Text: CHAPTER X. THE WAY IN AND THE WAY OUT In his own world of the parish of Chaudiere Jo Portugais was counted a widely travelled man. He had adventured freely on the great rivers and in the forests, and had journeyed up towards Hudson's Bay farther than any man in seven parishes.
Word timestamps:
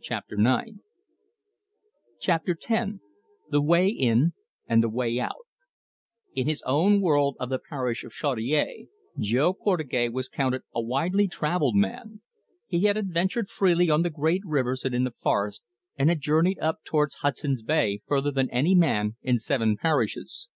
CHAPTER 0.00 0.36
X. 2.24 2.90
THE 3.50 3.60
WAY 3.62 3.88
IN 3.88 4.32
AND 4.68 4.80
THE 4.80 4.88
WAY 4.88 5.18
OUT 5.18 5.44
In 6.36 6.46
his 6.46 6.62
own 6.64 7.00
world 7.00 7.36
of 7.40 7.48
the 7.48 7.58
parish 7.58 8.04
of 8.04 8.12
Chaudiere 8.12 8.86
Jo 9.18 9.52
Portugais 9.52 10.10
was 10.12 10.28
counted 10.28 10.62
a 10.72 10.80
widely 10.80 11.26
travelled 11.26 11.74
man. 11.74 12.20
He 12.68 12.84
had 12.84 12.96
adventured 12.96 13.48
freely 13.48 13.90
on 13.90 14.02
the 14.02 14.10
great 14.10 14.42
rivers 14.44 14.84
and 14.84 14.94
in 14.94 15.02
the 15.02 15.10
forests, 15.10 15.64
and 15.96 16.08
had 16.08 16.20
journeyed 16.20 16.60
up 16.60 16.84
towards 16.84 17.16
Hudson's 17.16 17.64
Bay 17.64 18.00
farther 18.06 18.30
than 18.30 18.48
any 18.50 18.76
man 18.76 19.16
in 19.22 19.40
seven 19.40 19.76
parishes. 19.76 20.46